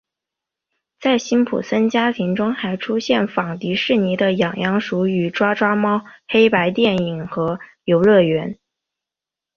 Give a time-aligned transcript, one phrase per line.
[0.99, 8.57] 在辛普森家庭中还出现仿迪士尼的痒痒鼠与抓抓猫黑白电影和游乐园。